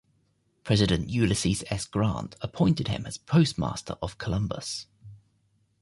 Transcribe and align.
President 0.63 1.11
Ulysses 1.11 1.63
S. 1.69 1.85
Grant 1.85 2.35
appointed 2.41 2.87
him 2.87 3.05
as 3.05 3.19
Postmaster 3.19 3.99
of 4.01 4.17
Columbus. 4.17 4.87